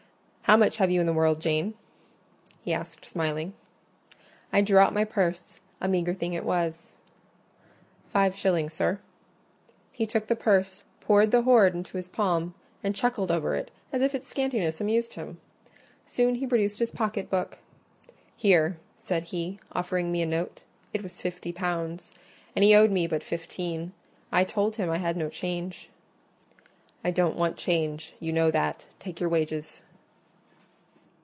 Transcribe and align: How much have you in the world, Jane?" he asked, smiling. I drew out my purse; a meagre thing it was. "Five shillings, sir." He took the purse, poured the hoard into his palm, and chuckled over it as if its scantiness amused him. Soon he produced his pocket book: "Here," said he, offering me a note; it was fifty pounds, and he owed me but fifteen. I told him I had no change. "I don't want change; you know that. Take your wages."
How 0.45 0.57
much 0.57 0.75
have 0.77 0.91
you 0.91 0.99
in 0.99 1.05
the 1.07 1.13
world, 1.13 1.39
Jane?" 1.39 1.75
he 2.61 2.73
asked, 2.73 3.05
smiling. 3.05 3.53
I 4.51 4.59
drew 4.59 4.79
out 4.79 4.93
my 4.93 5.05
purse; 5.05 5.61
a 5.79 5.87
meagre 5.87 6.13
thing 6.13 6.33
it 6.33 6.43
was. 6.43 6.97
"Five 8.09 8.35
shillings, 8.35 8.73
sir." 8.73 8.99
He 9.93 10.05
took 10.05 10.27
the 10.27 10.35
purse, 10.35 10.83
poured 10.99 11.31
the 11.31 11.43
hoard 11.43 11.73
into 11.73 11.95
his 11.95 12.09
palm, 12.09 12.53
and 12.83 12.93
chuckled 12.93 13.31
over 13.31 13.55
it 13.55 13.71
as 13.93 14.01
if 14.01 14.13
its 14.13 14.27
scantiness 14.27 14.81
amused 14.81 15.13
him. 15.13 15.39
Soon 16.05 16.35
he 16.35 16.45
produced 16.45 16.79
his 16.79 16.91
pocket 16.91 17.29
book: 17.29 17.59
"Here," 18.35 18.77
said 18.97 19.23
he, 19.27 19.57
offering 19.71 20.11
me 20.11 20.21
a 20.21 20.25
note; 20.25 20.65
it 20.91 21.01
was 21.01 21.21
fifty 21.21 21.53
pounds, 21.53 22.13
and 22.57 22.65
he 22.65 22.75
owed 22.75 22.91
me 22.91 23.07
but 23.07 23.23
fifteen. 23.23 23.93
I 24.33 24.43
told 24.43 24.75
him 24.75 24.89
I 24.89 24.97
had 24.97 25.15
no 25.15 25.29
change. 25.29 25.89
"I 27.05 27.11
don't 27.11 27.37
want 27.37 27.55
change; 27.55 28.17
you 28.19 28.33
know 28.33 28.51
that. 28.51 28.85
Take 28.99 29.21
your 29.21 29.29
wages." 29.29 29.85